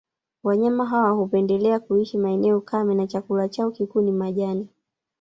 Wanyama 0.43 0.85
hawa 0.85 1.11
hupendelea 1.11 1.79
kuishi 1.79 2.17
maeneo 2.17 2.61
kame 2.61 2.95
na 2.95 3.07
chakula 3.07 3.49
chao 3.49 3.71
kikuu 3.71 4.01
ni 4.01 4.11
majani 4.11 4.67